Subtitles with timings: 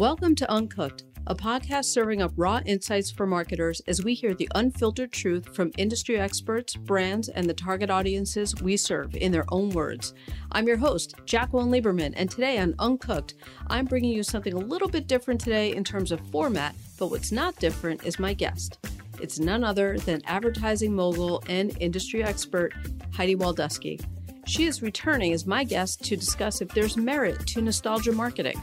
[0.00, 4.48] Welcome to Uncooked, a podcast serving up raw insights for marketers as we hear the
[4.54, 9.68] unfiltered truth from industry experts, brands, and the target audiences we serve in their own
[9.68, 10.14] words.
[10.52, 13.34] I'm your host, Jacqueline Lieberman, and today on Uncooked,
[13.66, 17.30] I'm bringing you something a little bit different today in terms of format, but what's
[17.30, 18.78] not different is my guest.
[19.20, 22.72] It's none other than advertising mogul and industry expert
[23.12, 24.02] Heidi Waldusky.
[24.46, 28.58] She is returning as my guest to discuss if there's merit to nostalgia marketing.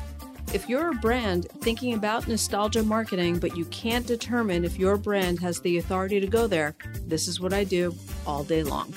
[0.54, 5.40] If you're a brand thinking about nostalgia marketing, but you can't determine if your brand
[5.40, 6.74] has the authority to go there,
[7.06, 7.94] this is what I do
[8.26, 8.94] all day long.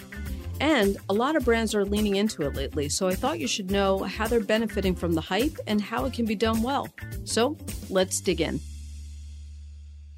[0.60, 3.69] And a lot of brands are leaning into it lately, so I thought you should
[3.69, 6.88] know how they're benefiting from the hype and how it can be done well.
[7.24, 7.57] So
[7.88, 8.60] let's dig in.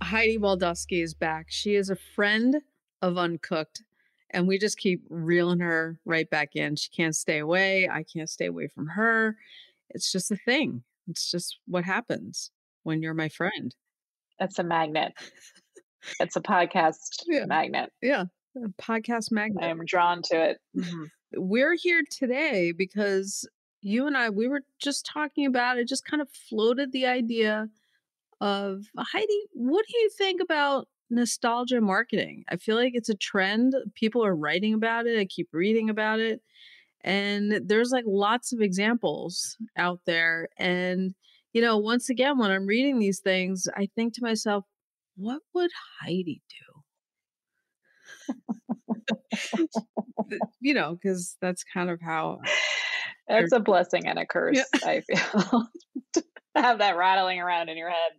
[0.03, 1.47] Heidi Waldusky is back.
[1.49, 2.57] She is a friend
[3.01, 3.85] of Uncooked,
[4.31, 6.77] and we just keep reeling her right back in.
[6.77, 7.89] She can't stay away.
[7.89, 9.39] I can't stay away from her.
[9.89, 10.83] It's just a thing.
[11.09, 12.51] It's just what happens
[12.83, 13.75] when you're my friend.
[14.39, 15.13] It's a magnet.
[16.21, 17.47] it's a podcast Yeah.
[17.47, 17.91] magnet.
[18.03, 18.25] Yeah,
[18.57, 19.65] a podcast magnet.
[19.65, 20.59] I am drawn to it.
[20.77, 21.07] Mhm.
[21.35, 23.49] We're here today because
[23.81, 27.69] you and I, we were just talking about it, just kind of floated the idea
[28.41, 32.45] of Heidi, what do you think about nostalgia marketing?
[32.49, 33.75] I feel like it's a trend.
[33.95, 35.19] People are writing about it.
[35.19, 36.43] I keep reading about it.
[37.05, 40.49] And there's like lots of examples out there.
[40.59, 41.15] And,
[41.53, 44.65] you know, once again, when I'm reading these things, I think to myself,
[45.17, 46.73] what would Heidi do?
[50.61, 52.39] you know, because that's kind of how
[53.29, 55.69] It's a blessing and a curse, I feel.
[56.15, 56.25] to
[56.57, 58.13] have that rattling around in your head.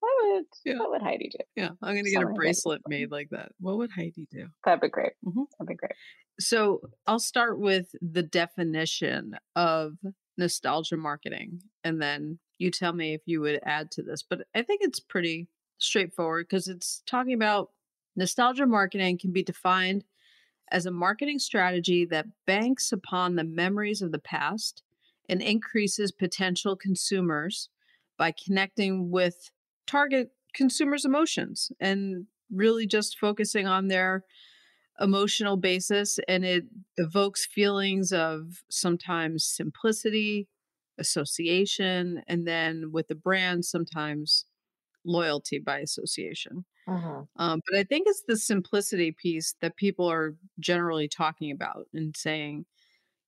[0.00, 0.78] What would Yeah.
[0.78, 1.38] what would Heidi do?
[1.56, 2.34] Yeah, I'm gonna get a Something that.
[2.36, 3.52] bracelet made like that.
[3.60, 4.48] What would Heidi do?
[4.64, 5.12] That'd be great.
[5.24, 5.46] Mhm.
[5.58, 5.92] That'd be great.
[6.40, 9.98] So I'll start with the definition of
[10.36, 14.22] nostalgia marketing, and then you tell me if you would add to this.
[14.22, 17.72] But I think it's pretty straightforward because it's talking about
[18.16, 20.04] nostalgia marketing can be defined
[20.70, 24.82] as a marketing strategy that banks upon the memories of the past
[25.28, 27.70] and increases potential consumers
[28.18, 29.50] by connecting with
[29.88, 34.24] target consumers' emotions and really just focusing on their
[35.00, 36.18] emotional basis.
[36.28, 36.64] And it
[36.96, 40.48] evokes feelings of sometimes simplicity,
[40.98, 44.44] association, and then with the brand, sometimes
[45.04, 46.64] loyalty by association.
[46.86, 47.28] Mhm.
[47.36, 52.16] Um, but I think it's the simplicity piece that people are generally talking about and
[52.16, 52.66] saying,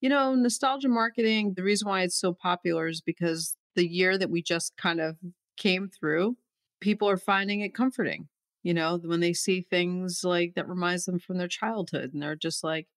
[0.01, 4.31] you know, nostalgia marketing, the reason why it's so popular is because the year that
[4.31, 5.17] we just kind of
[5.57, 6.37] came through,
[6.81, 8.29] people are finding it comforting.
[8.63, 12.37] You know, when they see things like that reminds them from their childhood and they're
[12.37, 12.89] just like,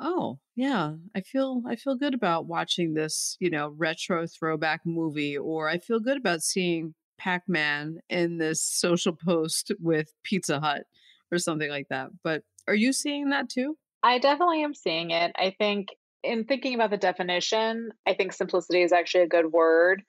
[0.00, 5.38] oh, yeah, I feel I feel good about watching this, you know, retro throwback movie
[5.38, 10.84] or I feel good about seeing Pac-Man in this social post with Pizza Hut
[11.32, 12.10] or something like that.
[12.22, 13.76] But are you seeing that too?
[14.02, 15.32] I definitely am seeing it.
[15.36, 15.88] I think
[16.22, 20.02] in thinking about the definition, I think simplicity is actually a good word.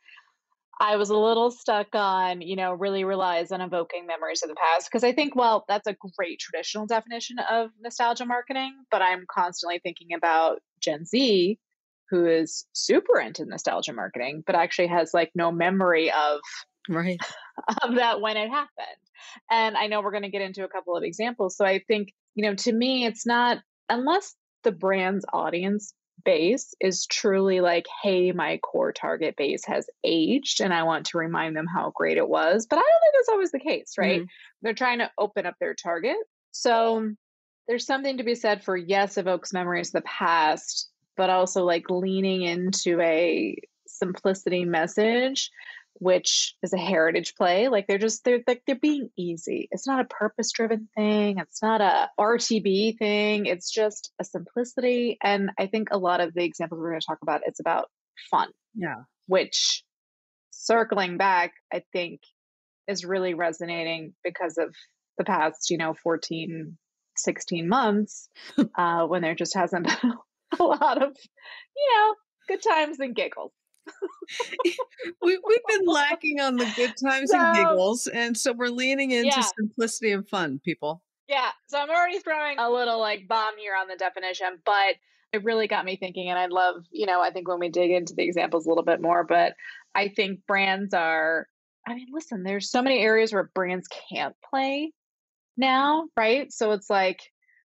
[0.79, 4.55] I was a little stuck on, you know, really relies on evoking memories of the
[4.55, 9.25] past because I think, well, that's a great traditional definition of nostalgia marketing, but I'm
[9.31, 11.57] constantly thinking about Gen Z
[12.09, 16.39] who is super into nostalgia marketing, but actually has like no memory of
[16.89, 17.19] Right.
[17.83, 18.69] of that when it happened.
[19.51, 21.57] And I know we're going to get into a couple of examples.
[21.57, 23.59] So I think, you know, to me, it's not,
[23.89, 30.61] unless the brand's audience base is truly like, hey, my core target base has aged
[30.61, 32.65] and I want to remind them how great it was.
[32.69, 34.21] But I don't think that's always the case, right?
[34.21, 34.27] Mm-hmm.
[34.61, 36.17] They're trying to open up their target.
[36.51, 37.11] So
[37.67, 41.89] there's something to be said for, yes, evokes memories of the past, but also like
[41.89, 43.57] leaning into a
[43.87, 45.49] simplicity message
[45.99, 47.67] which is a heritage play.
[47.67, 49.67] Like they're just they're like they're being easy.
[49.71, 51.37] It's not a purpose driven thing.
[51.39, 53.45] It's not a RTB thing.
[53.45, 55.17] It's just a simplicity.
[55.23, 57.89] And I think a lot of the examples we're going to talk about it's about
[58.31, 59.03] fun, Yeah.
[59.27, 59.83] which
[60.51, 62.21] circling back, I think
[62.87, 64.73] is really resonating because of
[65.17, 66.77] the past, you know, 14,
[67.17, 68.29] 16 months,
[68.77, 70.13] uh, when there just hasn't been
[70.59, 71.15] a lot of,
[71.75, 72.15] you know,
[72.47, 73.51] good times and giggles.
[75.21, 78.07] we, we've been lacking on the good times and giggles.
[78.07, 79.41] And so we're leaning into Yeah.
[79.57, 81.03] simplicity and fun, people.
[81.27, 84.95] Yeah, so I'm already throwing a little like bomb here on the definition, but
[85.33, 86.29] it really got me thinking.
[86.29, 88.85] And I'd love, you know, I think when we dig into the examples a little
[88.85, 89.53] bit more, but
[89.93, 91.47] I think brands are,
[91.85, 94.93] I mean, listen, there's so many areas where brands can't play
[95.57, 96.51] now, right?
[96.53, 97.19] So it's like,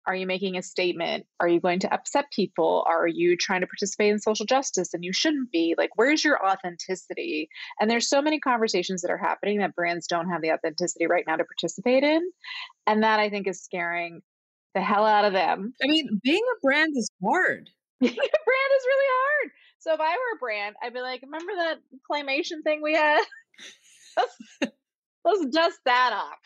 [0.05, 1.25] Are you making a statement?
[1.39, 2.83] Are you going to upset people?
[2.87, 5.75] Are you trying to participate in social justice and you shouldn't be?
[5.77, 7.49] Like, where's your authenticity?
[7.79, 11.23] And there's so many conversations that are happening that brands don't have the authenticity right
[11.25, 12.21] now to participate in.
[12.85, 14.21] And that I think is scaring
[14.75, 15.73] the hell out of them.
[15.83, 17.69] I mean, being a brand is hard.
[18.01, 19.51] Being a brand is really hard.
[19.79, 21.77] So if I were a brand, I'd be like, remember that
[22.11, 23.23] claymation thing we had?
[24.17, 24.37] let's,
[25.23, 26.39] let's dust that off.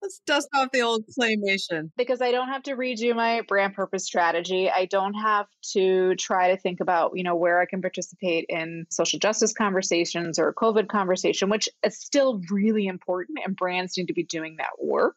[0.00, 1.90] Let's dust off the old claymation.
[1.96, 4.70] Because I don't have to redo my brand purpose strategy.
[4.70, 8.86] I don't have to try to think about, you know, where I can participate in
[8.90, 14.14] social justice conversations or COVID conversation, which is still really important and brands need to
[14.14, 15.16] be doing that work.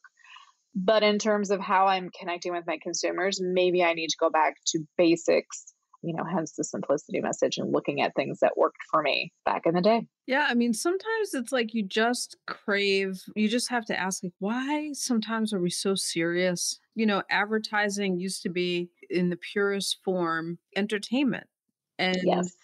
[0.75, 4.29] But in terms of how I'm connecting with my consumers, maybe I need to go
[4.29, 5.73] back to basics
[6.05, 9.65] you know, hence the simplicity message and looking at things that worked for me back
[9.65, 10.07] in the day.
[10.27, 10.47] Yeah.
[10.49, 14.91] I mean, sometimes it's like you just crave, you just have to ask, like, why
[14.93, 16.79] sometimes are we so serious?
[16.95, 21.47] You know, advertising used to be in the purest form entertainment.
[21.97, 22.55] And, yes.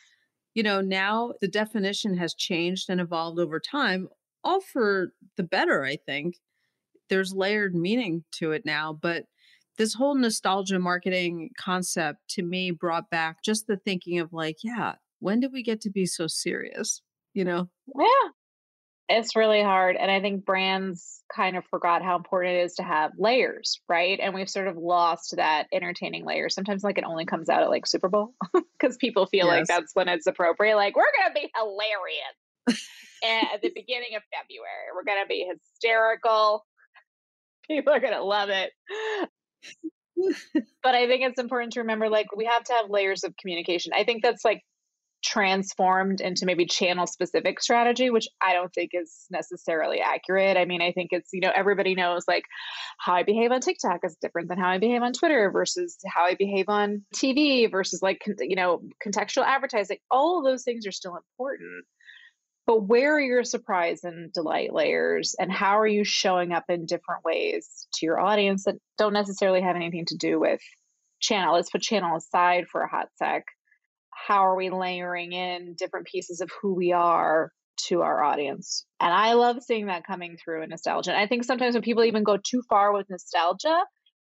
[0.53, 4.09] you know, now the definition has changed and evolved over time,
[4.43, 6.37] all for the better, I think.
[7.09, 9.25] There's layered meaning to it now, but
[9.81, 14.93] this whole nostalgia marketing concept to me brought back just the thinking of like, yeah,
[15.21, 17.01] when did we get to be so serious?
[17.33, 17.67] You know?
[17.97, 18.29] Yeah.
[19.09, 19.95] It's really hard.
[19.95, 24.19] And I think brands kind of forgot how important it is to have layers, right?
[24.21, 26.47] And we've sort of lost that entertaining layer.
[26.47, 28.35] Sometimes like it only comes out at like Super Bowl
[28.79, 29.51] because people feel yes.
[29.51, 30.75] like that's when it's appropriate.
[30.75, 32.77] Like, we're gonna be hilarious.
[33.23, 34.93] at the beginning of February.
[34.93, 36.67] We're gonna be hysterical.
[37.67, 38.73] People are gonna love it
[40.83, 43.93] but I think it's important to remember like we have to have layers of communication.
[43.95, 44.63] I think that's like
[45.23, 50.57] transformed into maybe channel specific strategy which i don't think is necessarily accurate.
[50.57, 52.43] I mean i think it's you know everybody knows like
[52.97, 56.25] how i behave on tiktok is different than how i behave on twitter versus how
[56.25, 59.97] i behave on tv versus like you know contextual advertising.
[60.09, 61.85] All of those things are still important
[62.71, 66.85] but where are your surprise and delight layers and how are you showing up in
[66.85, 70.61] different ways to your audience that don't necessarily have anything to do with
[71.19, 71.55] channel?
[71.55, 73.43] Let's put channel aside for a hot sec.
[74.11, 77.51] How are we layering in different pieces of who we are
[77.87, 78.85] to our audience?
[79.01, 81.11] And i love seeing that coming through in nostalgia.
[81.11, 83.83] And i think sometimes when people even go too far with nostalgia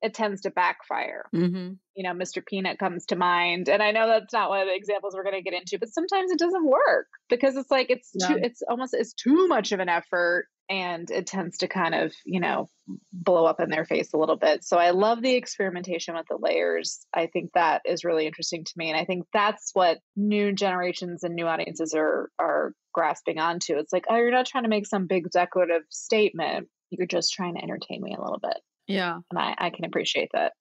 [0.06, 1.24] it tends to backfire.
[1.34, 1.72] Mm-hmm.
[1.96, 2.44] You know, Mr.
[2.46, 5.34] Peanut comes to mind, and I know that's not one of the examples we're going
[5.34, 8.28] to get into, but sometimes it doesn't work because it's like it's yeah.
[8.28, 12.12] too, it's almost it's too much of an effort, and it tends to kind of
[12.24, 12.70] you know
[13.12, 14.62] blow up in their face a little bit.
[14.62, 17.04] So I love the experimentation with the layers.
[17.12, 21.24] I think that is really interesting to me, and I think that's what new generations
[21.24, 23.76] and new audiences are are grasping onto.
[23.76, 26.68] It's like, oh, you're not trying to make some big decorative statement.
[26.90, 28.58] You're just trying to entertain me a little bit.
[28.86, 29.18] Yeah.
[29.30, 30.52] And I, I can appreciate that.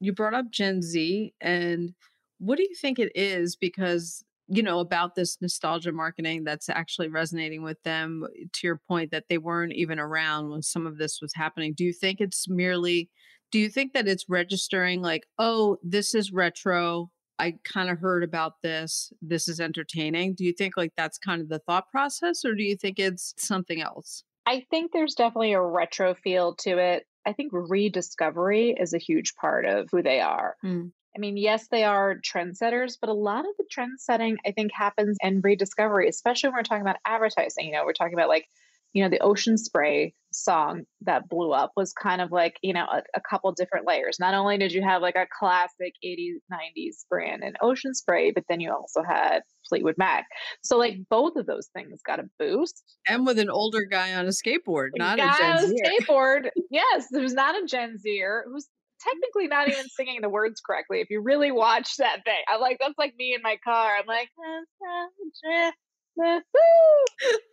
[0.00, 1.94] You brought up Gen Z, and
[2.38, 3.56] what do you think it is?
[3.56, 8.80] Because you know about this nostalgia marketing that's actually resonating with them eh, to your
[8.88, 12.20] point that they weren't even around when some of this was happening do you think
[12.20, 13.08] it's merely
[13.50, 18.22] do you think that it's registering like oh this is retro i kind of heard
[18.22, 22.44] about this this is entertaining do you think like that's kind of the thought process
[22.44, 26.76] or do you think it's something else i think there's definitely a retro feel to
[26.78, 30.56] it I think rediscovery is a huge part of who they are.
[30.64, 30.92] Mm.
[31.16, 34.72] I mean, yes, they are trendsetters, but a lot of the trend setting I think
[34.72, 37.66] happens in rediscovery, especially when we're talking about advertising.
[37.66, 38.48] You know, we're talking about like
[38.94, 42.86] you know, the Ocean Spray song that blew up was kind of like, you know,
[42.90, 44.18] a, a, couple different layers.
[44.18, 48.44] Not only did you have like a classic 80s, 90s brand in Ocean Spray, but
[48.48, 50.26] then you also had Fleetwood Mac.
[50.62, 52.82] So, like, both of those things got a boost.
[53.08, 56.50] And with an older guy on a skateboard, not a Gen skateboard.
[56.70, 58.68] yes, there's not a Gen Zer who's
[59.00, 62.42] technically not even singing the words correctly if you really watch that thing.
[62.48, 63.96] I'm like, that's like me in my car.
[63.98, 64.30] I'm like,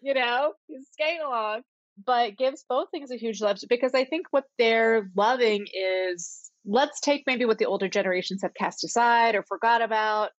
[0.01, 1.61] you know, he's skating along.
[2.03, 6.99] But gives both things a huge love because I think what they're loving is let's
[6.99, 10.31] take maybe what the older generations have cast aside or forgot about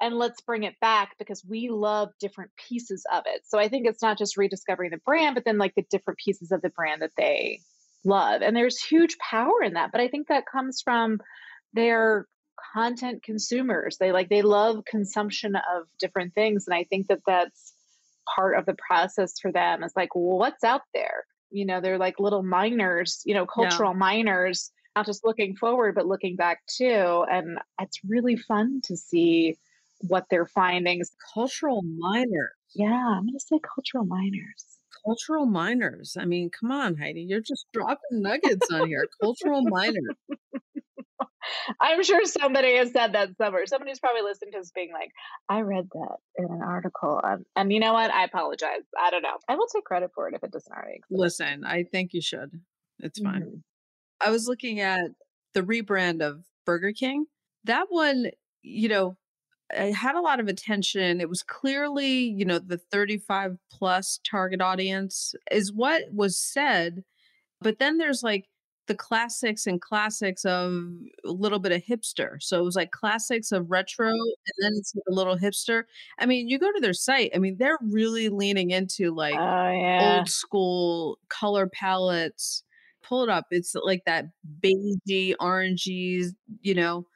[0.00, 3.42] and let's bring it back because we love different pieces of it.
[3.46, 6.52] So I think it's not just rediscovering the brand, but then like the different pieces
[6.52, 7.60] of the brand that they
[8.04, 8.42] love.
[8.42, 9.92] And there's huge power in that.
[9.92, 11.18] But I think that comes from
[11.74, 12.26] their
[12.72, 13.96] content consumers.
[13.98, 17.74] They like they love consumption of different things, and I think that that's
[18.34, 19.82] part of the process for them.
[19.82, 21.24] Is like, well, what's out there?
[21.50, 23.22] You know, they're like little miners.
[23.24, 23.98] You know, cultural yeah.
[23.98, 27.24] miners, not just looking forward but looking back too.
[27.30, 29.56] And it's really fun to see
[30.00, 31.10] what their findings.
[31.34, 32.50] Cultural miners.
[32.74, 34.64] Yeah, I'm going to say cultural miners.
[35.04, 36.16] cultural miners.
[36.18, 39.06] I mean, come on, Heidi, you're just dropping nuggets on here.
[39.20, 40.16] cultural miners.
[41.80, 43.66] I'm sure somebody has said that somewhere.
[43.66, 45.10] Somebody's probably listening to this being like,
[45.48, 47.20] I read that in an article.
[47.22, 48.10] And, and you know what?
[48.10, 48.82] I apologize.
[48.98, 49.38] I don't know.
[49.48, 51.10] I will take credit for it if it doesn't already exist.
[51.10, 52.60] Listen, I think you should.
[53.00, 53.42] It's fine.
[53.42, 53.56] Mm-hmm.
[54.20, 55.10] I was looking at
[55.54, 57.26] the rebrand of Burger King.
[57.64, 58.26] That one,
[58.62, 59.16] you know,
[59.72, 61.20] it had a lot of attention.
[61.20, 67.04] It was clearly, you know, the 35 plus target audience is what was said.
[67.60, 68.46] But then there's like
[68.90, 70.72] the classics and classics of
[71.24, 72.42] a little bit of hipster.
[72.42, 75.84] So it was like classics of retro and then it's a little hipster.
[76.18, 79.70] I mean, you go to their site, I mean, they're really leaning into like oh,
[79.70, 80.16] yeah.
[80.16, 82.64] old school color palettes.
[83.04, 83.46] Pull it up.
[83.52, 84.24] It's like that
[84.60, 86.24] beigey, orangey,
[86.60, 87.06] you know,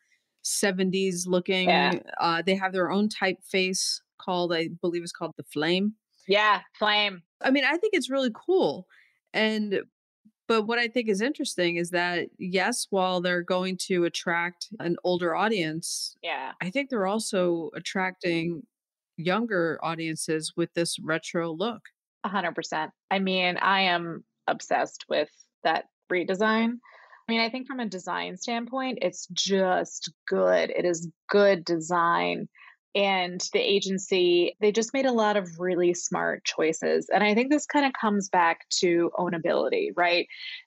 [0.44, 1.70] 70s looking.
[1.70, 1.94] Yeah.
[2.20, 5.94] Uh, they have their own typeface called, I believe it's called the Flame.
[6.28, 7.22] Yeah, Flame.
[7.42, 8.86] I mean, I think it's really cool.
[9.32, 9.82] And
[10.46, 14.96] but what I think is interesting is that yes, while they're going to attract an
[15.04, 18.62] older audience, yeah, I think they're also attracting
[19.16, 21.82] younger audiences with this retro look.
[22.24, 22.90] A hundred percent.
[23.10, 25.30] I mean, I am obsessed with
[25.62, 26.78] that redesign.
[27.26, 30.70] I mean, I think from a design standpoint, it's just good.
[30.70, 32.48] It is good design
[32.94, 37.50] and the agency they just made a lot of really smart choices and i think
[37.50, 40.26] this kind of comes back to ownability right?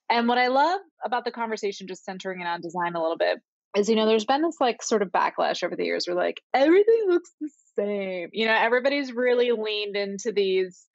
[0.09, 3.39] And what i love about the conversation just centering it on design a little bit
[3.75, 6.41] is you know there's been this like sort of backlash over the years where like
[6.53, 8.29] everything looks the same.
[8.33, 10.85] You know everybody's really leaned into these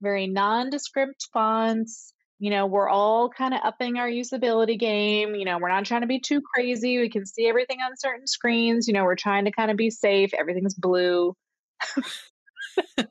[0.00, 5.34] very nondescript fonts you know, we're all kind of upping our usability game.
[5.34, 6.98] You know, we're not trying to be too crazy.
[6.98, 8.86] We can see everything on certain screens.
[8.86, 10.30] You know, we're trying to kind of be safe.
[10.34, 11.34] Everything's blue.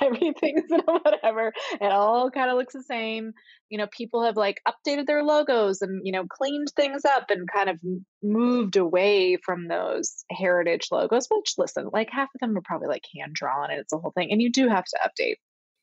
[0.00, 1.52] Everything's whatever.
[1.80, 3.32] It all kind of looks the same.
[3.68, 7.48] You know, people have like updated their logos and, you know, cleaned things up and
[7.52, 7.80] kind of
[8.22, 13.02] moved away from those heritage logos, which listen, like half of them are probably like
[13.16, 14.32] hand drawn and it's a whole thing.
[14.32, 15.36] And you do have to update.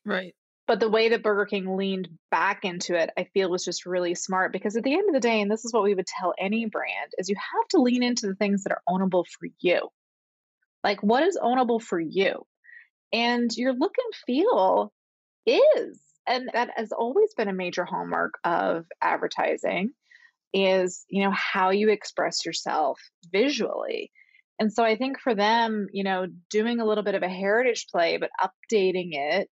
[0.04, 0.34] Right.
[0.66, 4.14] But the way that Burger King leaned back into it, I feel was just really
[4.16, 6.34] smart because at the end of the day, and this is what we would tell
[6.38, 9.88] any brand, is you have to lean into the things that are ownable for you.
[10.82, 12.44] Like what is ownable for you?
[13.12, 14.92] And your look and feel
[15.46, 16.00] is.
[16.26, 19.90] And that has always been a major hallmark of advertising
[20.52, 24.10] is, you know, how you express yourself visually.
[24.58, 27.86] And so I think for them, you know, doing a little bit of a heritage
[27.92, 29.48] play, but updating it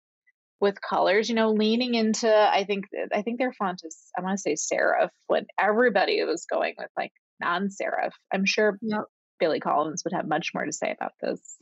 [0.61, 4.39] with colors, you know, leaning into I think I think their font is I want
[4.39, 8.13] to say serif when everybody was going with like non-serif.
[8.33, 9.05] I'm sure yep.
[9.41, 11.59] Billy Collins would have much more to say about this.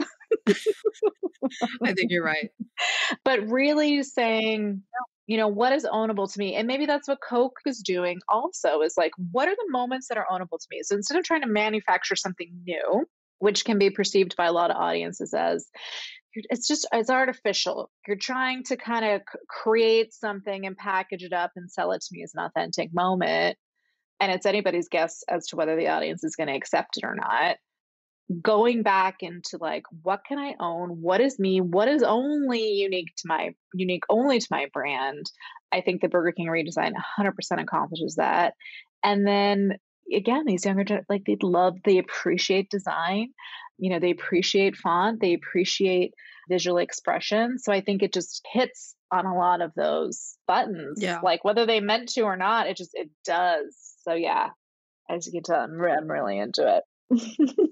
[1.82, 2.50] I think you're right.
[3.24, 4.82] But really saying,
[5.26, 6.54] you know, what is ownable to me?
[6.54, 10.18] And maybe that's what Coke is doing also is like, what are the moments that
[10.18, 10.80] are ownable to me?
[10.82, 13.06] So instead of trying to manufacture something new,
[13.38, 15.66] which can be perceived by a lot of audiences as
[16.34, 17.90] it's just it's artificial.
[18.06, 22.08] You're trying to kind of create something and package it up and sell it to
[22.12, 23.56] me as an authentic moment
[24.22, 27.16] and it's anybody's guess as to whether the audience is going to accept it or
[27.16, 27.56] not.
[28.40, 31.02] Going back into like what can i own?
[31.02, 31.60] What is me?
[31.60, 35.26] What is only unique to my unique only to my brand?
[35.72, 38.54] I think the burger king redesign 100% accomplishes that.
[39.02, 39.72] And then
[40.14, 43.28] again these younger like they love they appreciate design
[43.82, 46.14] you know, they appreciate font, they appreciate
[46.48, 47.58] visual expression.
[47.58, 51.02] So I think it just hits on a lot of those buttons.
[51.02, 51.18] Yeah.
[51.20, 53.76] Like whether they meant to or not, it just it does.
[54.02, 54.50] So yeah,
[55.10, 56.80] as you can tell, I'm, I'm really into
[57.10, 57.68] it.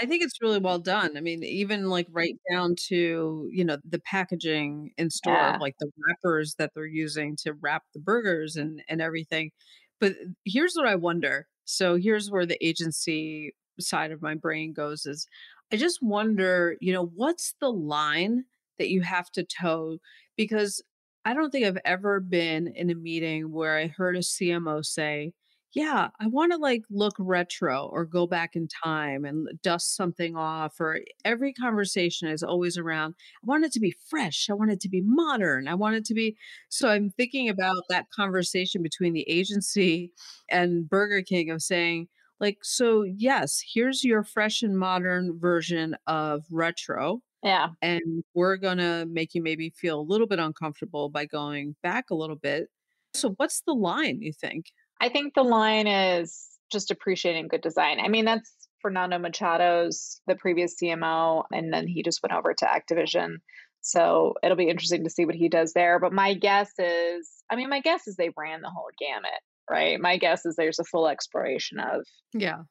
[0.00, 1.16] I think it's really well done.
[1.16, 5.58] I mean, even like right down to, you know, the packaging in store, yeah.
[5.60, 9.50] like the wrappers that they're using to wrap the burgers and and everything.
[10.00, 10.14] But
[10.44, 11.48] here's what I wonder.
[11.64, 15.26] So here's where the agency side of my brain goes is
[15.72, 18.44] I just wonder, you know, what's the line
[18.78, 19.98] that you have to toe?
[20.36, 20.82] Because
[21.24, 25.32] I don't think I've ever been in a meeting where I heard a CMO say,
[25.74, 30.34] yeah, I want to like look retro or go back in time and dust something
[30.34, 30.80] off.
[30.80, 34.48] Or every conversation is always around, I want it to be fresh.
[34.50, 35.68] I want it to be modern.
[35.68, 36.36] I want it to be.
[36.70, 40.10] So I'm thinking about that conversation between the agency
[40.50, 42.08] and Burger King of saying,
[42.40, 47.20] like, so yes, here's your fresh and modern version of retro.
[47.42, 47.68] Yeah.
[47.82, 52.10] And we're going to make you maybe feel a little bit uncomfortable by going back
[52.10, 52.68] a little bit.
[53.14, 54.66] So, what's the line, you think?
[55.00, 58.00] I think the line is just appreciating good design.
[58.00, 62.66] I mean, that's Fernando Machado's the previous CMO, and then he just went over to
[62.66, 63.36] Activision.
[63.80, 65.98] So it'll be interesting to see what he does there.
[65.98, 69.40] But my guess is, I mean, my guess is they ran the whole gamut,
[69.70, 70.00] right?
[70.00, 72.62] My guess is there's a full exploration of, yeah,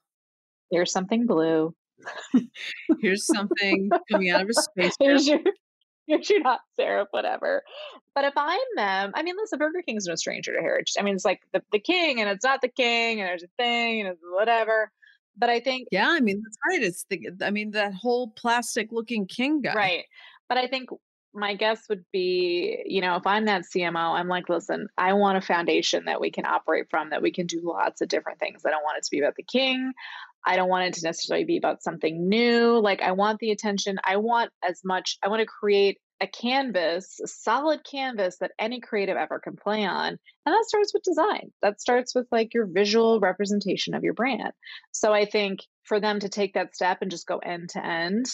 [0.70, 1.74] here's something blue.
[3.02, 4.94] here's something coming out of a space.
[5.00, 5.40] here's your,
[6.08, 7.64] here's your not syrup, whatever.
[8.18, 10.94] But if I'm them, I mean, listen, Burger King's no stranger to heritage.
[10.98, 13.50] I mean, it's like the, the king and it's not the king and there's a
[13.60, 14.92] thing and it's whatever.
[15.38, 16.82] But I think, yeah, I mean, that's right.
[16.82, 19.76] It's the, I mean, that whole plastic looking king guy.
[19.76, 20.06] Right.
[20.50, 20.90] But I think
[21.36, 25.38] my guess would be, you know, if I'm that CMO, I'm like, listen, I want
[25.38, 28.64] a foundation that we can operate from, that we can do lots of different things.
[28.66, 29.94] I don't want it to be about the king.
[30.44, 32.80] I don't want it to necessarily be about something new.
[32.80, 34.00] Like, I want the attention.
[34.04, 38.80] I want as much, I want to create a canvas, a solid canvas that any
[38.80, 40.08] creative ever can play on.
[40.08, 41.52] And that starts with design.
[41.62, 44.52] That starts with like your visual representation of your brand.
[44.92, 48.26] So I think for them to take that step and just go end to end,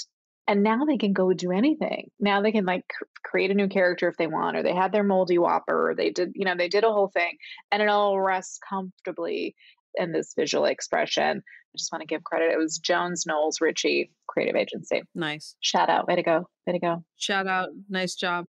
[0.47, 2.09] and now they can go do anything.
[2.19, 2.85] Now they can like
[3.23, 6.09] create a new character if they want, or they had their moldy whopper, or they
[6.09, 7.37] did, you know, they did a whole thing,
[7.71, 9.55] and it all rests comfortably
[9.95, 11.37] in this visual expression.
[11.37, 12.51] I just want to give credit.
[12.51, 15.03] It was Jones Knowles Ritchie Creative Agency.
[15.15, 15.55] Nice.
[15.59, 16.07] Shout out.
[16.07, 16.47] Way to go.
[16.67, 17.03] Way to go.
[17.17, 17.69] Shout out.
[17.89, 18.45] Nice job.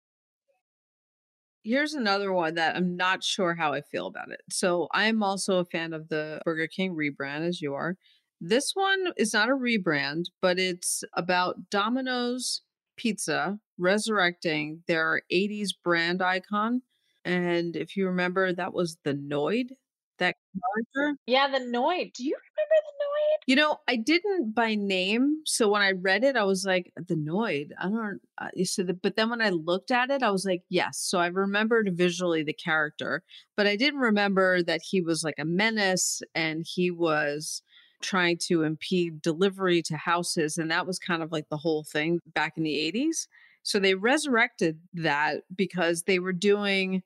[1.62, 4.40] Here's another one that I'm not sure how I feel about it.
[4.50, 7.96] So I'm also a fan of the Burger King rebrand, as you are.
[8.40, 12.62] This one is not a rebrand, but it's about Domino's
[12.96, 16.80] Pizza resurrecting their 80s brand icon.
[17.26, 19.72] And if you remember, that was the Noid,
[20.20, 21.18] that character.
[21.26, 22.12] Yeah, the Noid.
[22.14, 23.42] Do you remember the Noid?
[23.46, 25.38] You know, I didn't by name.
[25.44, 27.70] So when I read it, I was like, the Noid.
[27.78, 30.62] I don't, uh, so the, but then when I looked at it, I was like,
[30.68, 30.98] yes.
[30.98, 33.22] So I remembered visually the character,
[33.56, 37.62] but I didn't remember that he was like a menace and he was
[38.02, 40.56] trying to impede delivery to houses.
[40.56, 43.26] And that was kind of like the whole thing back in the 80s.
[43.62, 47.02] So they resurrected that because they were doing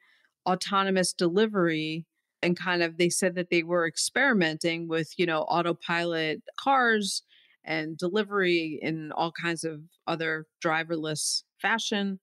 [0.46, 2.06] autonomous delivery
[2.44, 7.22] and kind of they said that they were experimenting with, you know, autopilot cars
[7.64, 12.20] and delivery in all kinds of other driverless fashion.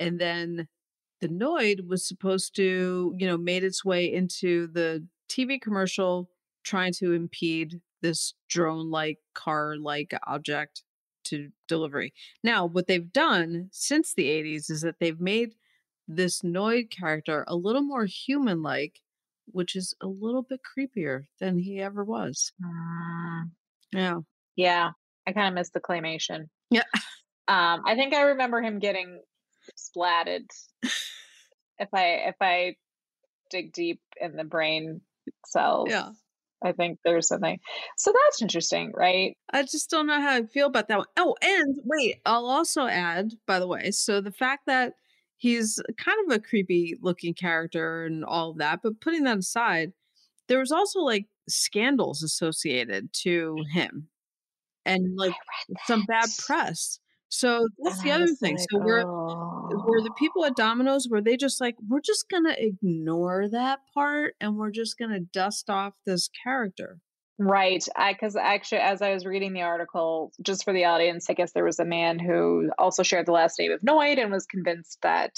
[0.00, 0.68] And then
[1.20, 6.28] the Noid was supposed to, you know, made its way into the TV commercial
[6.64, 10.82] trying to impede this drone like car like object
[11.24, 12.12] to delivery.
[12.42, 15.54] Now, what they've done since the 80s is that they've made
[16.08, 19.00] this Noid character a little more human like,
[19.52, 22.52] which is a little bit creepier than he ever was.
[22.62, 23.50] Mm.
[23.92, 24.18] Yeah.
[24.56, 24.90] Yeah.
[25.26, 26.46] I kind of miss the claymation.
[26.70, 26.82] Yeah.
[27.48, 29.20] Um, I think I remember him getting
[29.76, 30.46] splatted.
[31.78, 32.76] if I if I
[33.50, 35.00] dig deep in the brain
[35.46, 35.88] cells.
[35.90, 36.10] Yeah.
[36.64, 37.58] I think there's something.
[37.96, 39.36] So that's interesting, right?
[39.52, 41.06] I just don't know how I feel about that one.
[41.16, 44.94] Oh, and wait, I'll also add, by the way, so the fact that
[45.42, 49.92] he's kind of a creepy looking character and all of that, but putting that aside,
[50.46, 54.06] there was also like scandals associated to him
[54.86, 55.34] and like
[55.86, 57.00] some bad press.
[57.28, 58.56] So that's And the other thing.
[58.56, 60.14] like, So we're were the oh.
[60.16, 64.70] people at Domino's were they just like we're just gonna ignore that part and we're
[64.70, 67.00] just gonna dust off this character?
[67.44, 67.84] Right.
[67.96, 71.52] I because actually, as I was reading the article, just for the audience, I guess
[71.52, 74.98] there was a man who also shared the last name of Noid and was convinced
[75.02, 75.36] that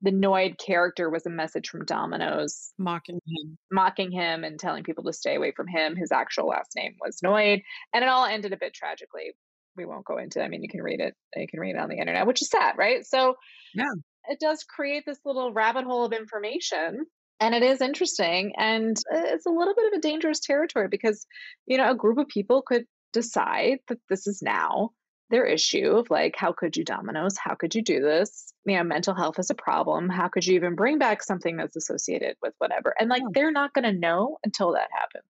[0.00, 3.58] the Noid character was a message from Domino's Mocking him.
[3.70, 5.94] mocking him and telling people to stay away from him.
[5.94, 7.62] His actual last name was Noid,
[7.92, 9.34] and it all ended a bit tragically.
[9.76, 10.42] We won't go into.
[10.42, 11.14] I mean, you can read it.
[11.36, 13.04] You can read it on the internet, which is sad, right?
[13.04, 13.34] So,
[13.74, 13.84] Yeah.
[14.28, 17.06] it does create this little rabbit hole of information,
[17.40, 21.26] and it is interesting, and uh, it's a little bit of a dangerous territory because
[21.66, 24.90] you know a group of people could decide that this is now
[25.30, 28.52] their issue of like how could you Domino's how could you do this?
[28.66, 30.08] You know mental health is a problem.
[30.08, 32.94] How could you even bring back something that's associated with whatever?
[32.98, 35.24] And like they're not going to know until that happens.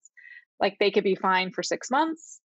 [0.60, 2.40] Like they could be fine for six months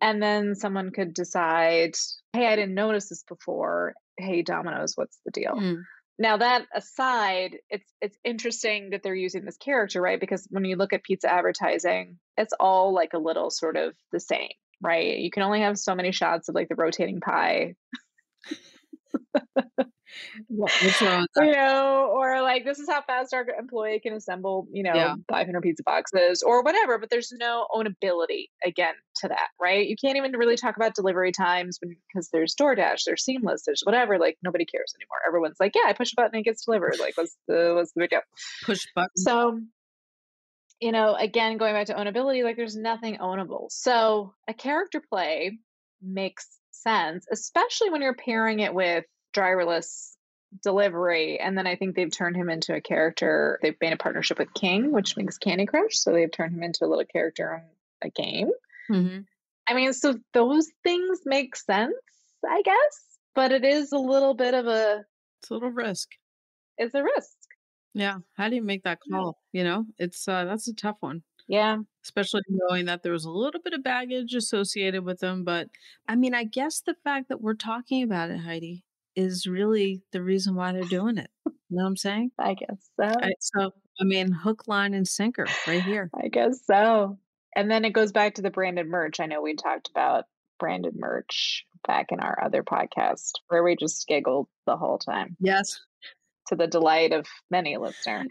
[0.00, 1.94] and then someone could decide
[2.32, 3.94] hey i didn't notice this before.
[4.18, 5.54] Hey Domino's what's the deal?
[5.54, 5.82] Mm.
[6.20, 10.20] Now that aside it's it's interesting that they're using this character right?
[10.20, 14.20] Because when you look at pizza advertising it's all like a little sort of the
[14.20, 14.50] same
[14.82, 15.18] right?
[15.18, 17.74] You can only have so many shots of like the rotating pie
[20.48, 24.66] What, what's wrong you know or like this is how fast our employee can assemble
[24.72, 25.14] you know Yeah.
[25.28, 30.16] 500 pizza boxes or whatever but there's no ownability again to that right you can't
[30.16, 34.64] even really talk about delivery times because there's DoorDash there's Seamless there's whatever like nobody
[34.64, 37.36] cares anymore everyone's like yeah I push a button and it gets delivered like what's
[37.48, 38.20] the what's the big deal
[38.64, 39.10] Push button.
[39.16, 39.60] So,
[40.80, 43.70] you know, again, going back to ownability, like there's nothing ownable.
[43.70, 45.58] So, a character play
[46.02, 50.12] makes sense, especially when you're pairing it with driverless
[50.62, 54.38] delivery and then i think they've turned him into a character they've made a partnership
[54.38, 57.62] with king which makes candy crush so they've turned him into a little character
[58.02, 58.50] in a game
[58.90, 59.20] Mm-hmm.
[59.68, 61.94] i mean so those things make sense
[62.48, 65.04] i guess but it is a little bit of a
[65.40, 66.08] It's a little risk.
[66.78, 67.36] it's a risk
[67.94, 68.18] Yeah.
[68.36, 69.16] How do you make that Yeah.
[69.18, 69.38] call?
[69.52, 71.22] You know, it's uh that's a tough one.
[71.48, 75.44] yeah Especially knowing that there was a little bit of baggage associated with them.
[75.44, 75.68] But
[76.08, 78.84] I mean, I guess the fact that we're talking about it, Heidi,
[79.16, 81.30] is really the reason why they're doing it.
[81.46, 82.30] You know what I'm saying?
[82.38, 83.70] i guess so I, so,
[84.00, 86.10] I mean, hook, line, and sinker right here.
[86.14, 87.18] I guess so.
[87.54, 89.20] And then it goes back to the branded merch.
[89.20, 90.24] I know we talked about
[90.58, 95.80] branded merch back in our other podcast where we just giggled the whole time Yes.
[96.48, 98.28] to the delight of many listeners.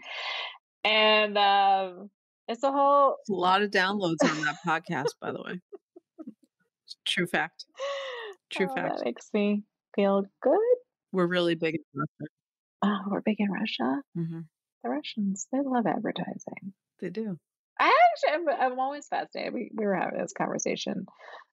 [0.84, 2.10] And um,
[2.48, 5.60] it's a whole A lot of downloads on that podcast, by the way.
[7.06, 7.66] True fact.
[8.50, 8.98] True oh, fact.
[8.98, 9.64] that makes me
[9.94, 10.58] feel good.
[11.12, 12.30] We're really big in Russia.
[12.82, 14.00] Oh, we're big in Russia.
[14.14, 14.40] hmm
[14.84, 16.72] The Russians, they love advertising.
[17.00, 17.36] They do.
[17.78, 19.54] I actually, I'm, I'm always fascinated.
[19.54, 21.06] We, we were having this conversation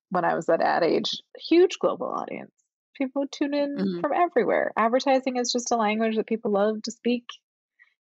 [0.10, 1.12] when I was at Ad Age.
[1.50, 2.52] Huge global audience.
[2.98, 4.02] People tune in Mhm.
[4.02, 4.72] from everywhere.
[4.76, 7.26] Advertising is just a language that people love to speak.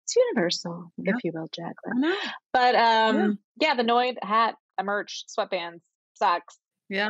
[0.04, 1.12] It's universal, Yeah.
[1.16, 2.14] if you will, Jacqueline.
[2.52, 3.74] But um, yeah.
[3.74, 5.80] the Noid hat, a merch, sweatbands,
[6.14, 6.58] socks.
[6.88, 7.08] Yeah.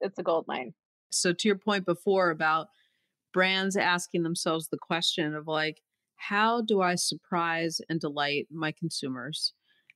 [0.00, 0.74] It's a gold mine.
[1.14, 2.68] So to your point before about
[3.32, 5.80] brands asking themselves the question of like,
[6.16, 9.54] how do I surprise and delight my consumers?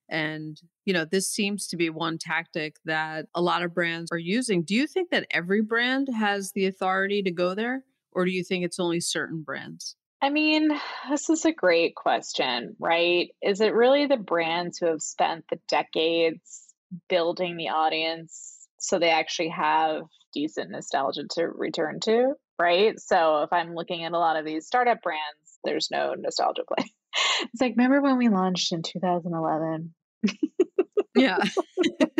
[0.08, 4.18] And, you know, this seems to be one tactic that a lot of brands are
[4.18, 4.62] using.
[4.62, 7.84] Do you think that every brand has the authority to go there?
[8.12, 9.96] Or do you think it's only certain brands?
[10.22, 10.70] I mean,
[11.10, 13.28] this is a great question, right?
[13.42, 16.64] Is it really the brands who have spent the decades
[17.08, 20.02] building the audience so they actually have
[20.36, 23.00] decent nostalgia to return to, right?
[23.00, 26.86] So if I'm looking at a lot of these startup brands, there's no nostalgia play.
[27.40, 29.94] It's like, remember when we launched in 2011?
[31.16, 31.38] Yeah.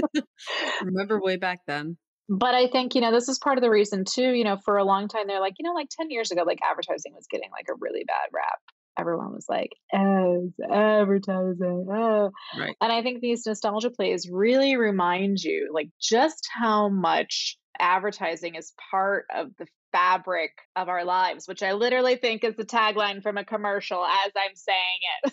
[0.82, 1.98] Remember way back then.
[2.28, 4.78] But I think, you know, this is part of the reason too, you know, for
[4.78, 7.50] a long time, they're like, you know, like 10 years ago, like advertising was getting
[7.52, 8.58] like a really bad rap.
[8.98, 11.86] Everyone was like, oh, advertising.
[11.92, 12.30] Oh.
[12.58, 12.74] Right.
[12.80, 18.72] And I think these nostalgia plays really remind you like just how much advertising is
[18.90, 23.38] part of the fabric of our lives, which I literally think is the tagline from
[23.38, 25.32] a commercial as I'm saying it.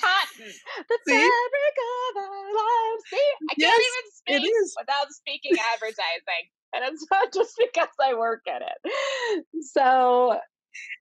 [0.00, 1.16] Cotton, the See?
[1.16, 3.04] fabric of our lives.
[3.10, 6.46] See, I Yes, can't even speak without speaking advertising.
[6.74, 9.44] And it's not just because I work at it.
[9.60, 10.38] So,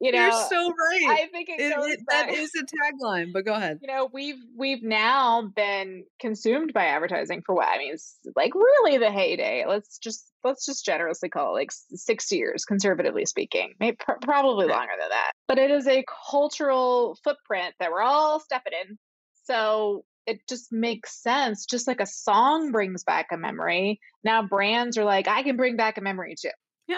[0.01, 1.05] you know, You're so right.
[1.21, 3.79] I think it, It- goes it- that is a tagline, but go ahead.
[3.82, 8.53] you know we've we've now been consumed by advertising for what i mean it's like
[8.55, 13.73] really the heyday let's just let's just generously call it like six years conservatively speaking
[13.79, 18.39] maybe pr- probably longer than that but it is a cultural footprint that we're all
[18.39, 18.97] stepping in
[19.43, 24.97] so it just makes sense just like a song brings back a memory now brands
[24.97, 26.49] are like i can bring back a memory too
[26.88, 26.97] Yeah.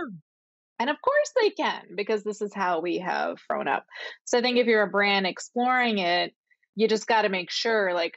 [0.82, 3.86] And of course they can because this is how we have grown up
[4.26, 6.34] so I think if you're a brand exploring it,
[6.76, 8.15] you just got to make sure like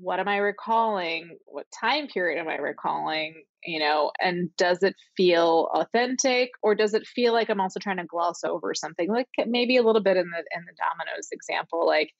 [0.00, 1.38] what am I recalling?
[1.46, 3.42] What time period am I recalling?
[3.64, 7.96] You know, and does it feel authentic or does it feel like I'm also trying
[7.96, 9.08] to gloss over something?
[9.10, 12.12] Like eh, maybe a little bit in the in the Domino's example, like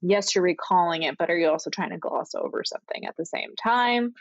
[0.00, 3.26] yes, you're recalling it, but are you also trying to gloss over something at the
[3.26, 4.14] same time?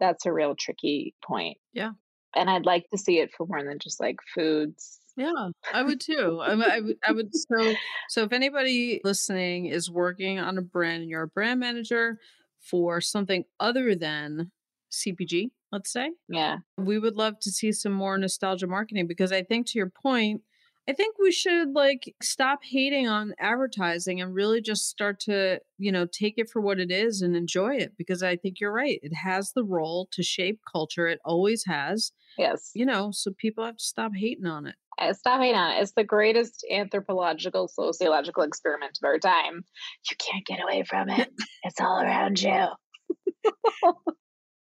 [0.00, 1.58] That's a real tricky point.
[1.72, 1.92] Yeah.
[2.36, 5.00] And I'd like to see it for more than just like foods.
[5.16, 5.32] Yeah,
[5.72, 6.40] I would too.
[6.42, 6.96] I, would- I would.
[7.08, 7.30] I would.
[7.34, 7.74] So,
[8.10, 12.18] so if anybody listening is working on a brand and you're a brand manager
[12.60, 14.50] for something other than
[14.92, 16.58] CPG, let's say, Yeah.
[16.76, 20.42] we would love to see some more nostalgia marketing because I think to your point,
[20.88, 25.90] I think we should like stop hating on advertising and really just start to, you
[25.90, 29.00] know, take it for what it is and enjoy it because I think you're right.
[29.02, 31.08] It has the role to shape culture.
[31.08, 32.70] It always has, Yes.
[32.74, 34.76] you know, so people have to stop hating on it.
[34.98, 35.82] Uh, Stop hating on it.
[35.82, 39.64] It's the greatest anthropological, sociological experiment of our time.
[40.08, 41.28] You can't get away from it.
[41.64, 42.50] It's all around you.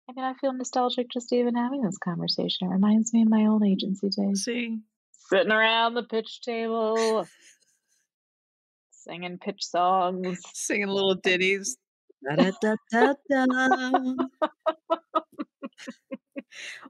[0.10, 2.68] I mean, I feel nostalgic just even having this conversation.
[2.68, 4.44] It reminds me of my old agency days.
[4.46, 4.80] See,
[5.30, 7.28] Sitting around the pitch table,
[8.92, 10.40] singing pitch songs.
[10.54, 11.78] singing little ditties.
[12.28, 14.13] Da-da-da-da-da.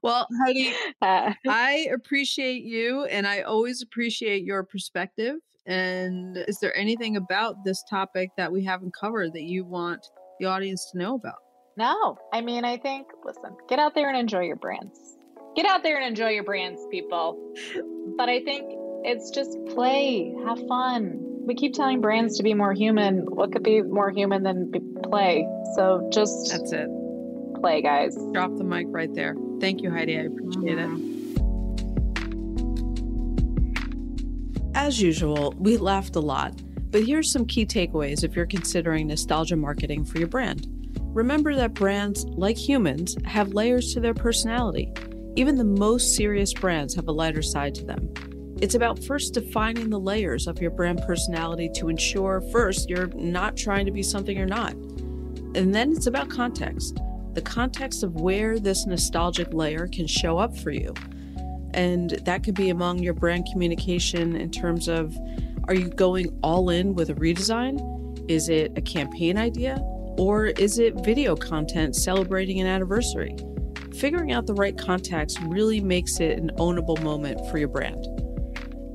[0.01, 5.35] well, Heidi, Uh, I appreciate you and I always appreciate your perspective.
[5.65, 10.05] And is there anything about this topic that we haven't covered that you want
[10.39, 11.35] the audience to know about?
[11.75, 15.16] no, I mean, I think, listen, get out there and enjoy your brands.
[15.57, 17.35] Get out there and enjoy your brands, people.
[18.15, 18.63] But I think
[19.03, 21.19] It's just play, have fun.
[21.47, 23.25] We keep telling brands to be more human.
[23.25, 24.71] What could be more human than
[25.03, 25.47] play?
[25.75, 26.87] So just That's it.
[27.59, 28.15] Play, guys.
[28.33, 29.35] Drop the mic right there.
[29.59, 30.17] Thank you, Heidi.
[30.17, 31.13] I appreciate mm-hmm.
[34.61, 34.77] it.
[34.77, 39.55] As usual, we laughed a lot, but here's some key takeaways if you're considering nostalgia
[39.55, 40.67] marketing for your brand.
[40.99, 44.93] Remember that brands, like humans, have layers to their personality.
[45.37, 48.11] Even the most serious brands have a lighter side to them.
[48.59, 53.55] It's about first defining the layers of your brand personality to ensure, first, you're not
[53.55, 54.73] trying to be something you're not.
[55.53, 56.99] And then it's about context
[57.33, 60.91] the context of where this nostalgic layer can show up for you.
[61.75, 65.15] And that could be among your brand communication in terms of
[65.67, 67.77] are you going all in with a redesign?
[68.27, 69.75] Is it a campaign idea?
[70.17, 73.35] Or is it video content celebrating an anniversary?
[73.97, 78.05] Figuring out the right context really makes it an ownable moment for your brand.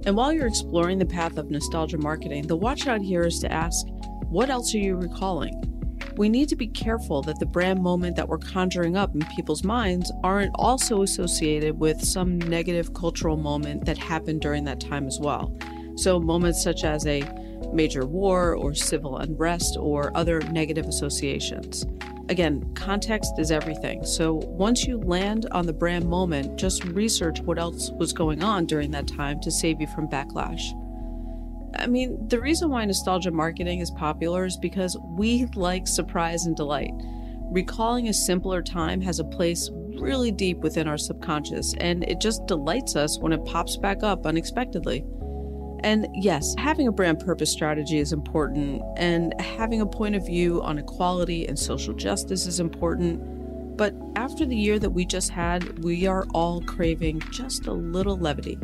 [0.06, 3.50] And while you're exploring the path of nostalgia marketing, the watch out here is to
[3.50, 3.84] ask
[4.28, 5.60] what else are you recalling?
[6.16, 9.64] We need to be careful that the brand moment that we're conjuring up in people's
[9.64, 15.18] minds aren't also associated with some negative cultural moment that happened during that time as
[15.20, 15.56] well.
[15.96, 17.22] So, moments such as a
[17.72, 21.84] major war or civil unrest or other negative associations.
[22.28, 24.04] Again, context is everything.
[24.04, 28.66] So once you land on the brand moment, just research what else was going on
[28.66, 30.72] during that time to save you from backlash.
[31.78, 36.54] I mean, the reason why nostalgia marketing is popular is because we like surprise and
[36.54, 36.92] delight.
[37.50, 42.46] Recalling a simpler time has a place really deep within our subconscious, and it just
[42.46, 45.04] delights us when it pops back up unexpectedly.
[45.84, 50.62] And yes, having a brand purpose strategy is important, and having a point of view
[50.62, 53.76] on equality and social justice is important.
[53.76, 58.16] But after the year that we just had, we are all craving just a little
[58.16, 58.58] levity.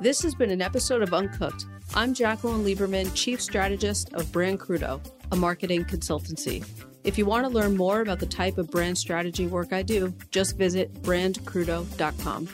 [0.00, 1.64] This has been an episode of Uncooked.
[1.94, 5.00] I'm Jacqueline Lieberman, Chief Strategist of Brand Crudo,
[5.32, 6.64] a marketing consultancy.
[7.04, 10.12] If you want to learn more about the type of brand strategy work I do,
[10.30, 12.48] just visit brandcrudo.com.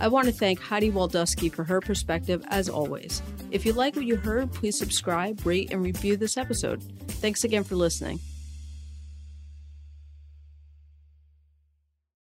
[0.00, 3.20] I want to thank Heidi Waldusky for her perspective as always.
[3.50, 6.82] If you like what you heard, please subscribe, rate, and review this episode.
[7.08, 8.20] Thanks again for listening.